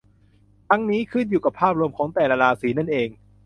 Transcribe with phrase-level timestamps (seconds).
[0.69, 3.09] ทั้งนี้ ขึ้นอยู่กับภาพรวมของแต่ละราศีนั่นเอง